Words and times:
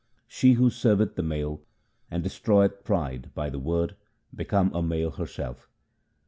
She 0.27 0.53
who 0.53 0.71
serveth 0.71 1.13
the 1.13 1.21
Male 1.21 1.61
and 2.09 2.23
destroyeth 2.23 2.83
pride 2.83 3.29
by 3.35 3.51
the 3.51 3.59
Word, 3.59 3.95
becometh 4.33 4.73
a 4.73 4.81
male 4.81 5.11
herself. 5.11 5.69